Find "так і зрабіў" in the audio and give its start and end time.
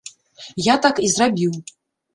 0.87-1.53